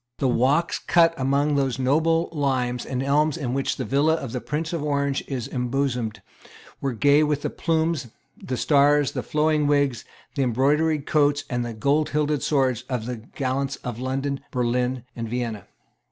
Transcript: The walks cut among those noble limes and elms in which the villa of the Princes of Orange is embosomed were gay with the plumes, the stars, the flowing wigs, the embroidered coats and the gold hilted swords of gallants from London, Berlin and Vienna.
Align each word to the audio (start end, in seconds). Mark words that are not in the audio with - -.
The 0.17 0.27
walks 0.27 0.79
cut 0.79 1.13
among 1.15 1.53
those 1.53 1.77
noble 1.77 2.27
limes 2.31 2.87
and 2.87 3.03
elms 3.03 3.37
in 3.37 3.53
which 3.53 3.75
the 3.75 3.85
villa 3.85 4.15
of 4.15 4.31
the 4.31 4.41
Princes 4.41 4.73
of 4.73 4.81
Orange 4.83 5.23
is 5.27 5.47
embosomed 5.47 6.23
were 6.81 6.93
gay 6.93 7.21
with 7.21 7.43
the 7.43 7.51
plumes, 7.51 8.07
the 8.35 8.57
stars, 8.57 9.11
the 9.11 9.21
flowing 9.21 9.67
wigs, 9.67 10.03
the 10.33 10.41
embroidered 10.41 11.05
coats 11.05 11.43
and 11.51 11.63
the 11.63 11.75
gold 11.75 12.09
hilted 12.09 12.41
swords 12.41 12.81
of 12.89 13.35
gallants 13.35 13.75
from 13.75 13.95
London, 13.99 14.39
Berlin 14.49 15.03
and 15.15 15.29
Vienna. 15.29 15.67